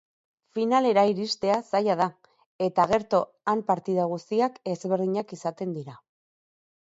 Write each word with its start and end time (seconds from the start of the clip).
Finalera 0.57 1.01
iristea 1.09 1.57
zaila 1.71 1.95
da, 1.99 2.07
eta 2.69 2.87
gerto 2.93 3.19
han 3.53 3.61
partida 3.69 4.07
guztiak 4.13 4.57
ezberdinak 4.73 5.35
izaten 5.37 5.77
dira. 5.79 5.97